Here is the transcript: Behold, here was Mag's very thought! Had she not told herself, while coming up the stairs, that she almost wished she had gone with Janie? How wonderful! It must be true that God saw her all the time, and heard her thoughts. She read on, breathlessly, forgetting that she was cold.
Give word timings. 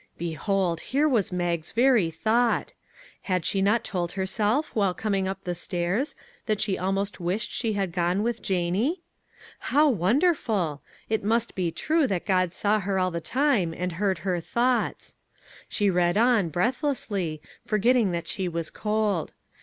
Behold, 0.17 0.79
here 0.81 1.07
was 1.07 1.31
Mag's 1.31 1.71
very 1.73 2.09
thought! 2.09 2.73
Had 3.29 3.45
she 3.45 3.61
not 3.61 3.83
told 3.83 4.13
herself, 4.13 4.73
while 4.75 4.95
coming 4.95 5.27
up 5.27 5.43
the 5.43 5.53
stairs, 5.53 6.15
that 6.47 6.59
she 6.59 6.75
almost 6.75 7.19
wished 7.19 7.51
she 7.51 7.73
had 7.73 7.91
gone 7.91 8.23
with 8.23 8.41
Janie? 8.41 9.03
How 9.59 9.87
wonderful! 9.89 10.81
It 11.07 11.23
must 11.23 11.53
be 11.53 11.71
true 11.71 12.07
that 12.07 12.25
God 12.25 12.51
saw 12.51 12.79
her 12.79 12.97
all 12.97 13.11
the 13.11 13.21
time, 13.21 13.75
and 13.77 13.91
heard 13.91 14.17
her 14.25 14.39
thoughts. 14.39 15.17
She 15.69 15.87
read 15.87 16.17
on, 16.17 16.49
breathlessly, 16.49 17.39
forgetting 17.63 18.09
that 18.09 18.27
she 18.27 18.47
was 18.47 18.71
cold. 18.71 19.33